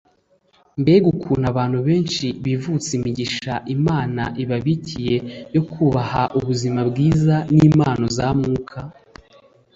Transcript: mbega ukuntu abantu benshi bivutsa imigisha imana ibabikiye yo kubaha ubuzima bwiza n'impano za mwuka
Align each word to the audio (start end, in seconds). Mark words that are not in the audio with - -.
mbega 0.81 1.07
ukuntu 1.13 1.45
abantu 1.51 1.77
benshi 1.87 2.25
bivutsa 2.43 2.89
imigisha 2.97 3.53
imana 3.75 4.23
ibabikiye 4.43 5.15
yo 5.55 5.61
kubaha 5.71 6.21
ubuzima 6.37 6.79
bwiza 6.89 7.35
n'impano 7.55 8.05
za 8.17 8.27
mwuka 8.37 8.79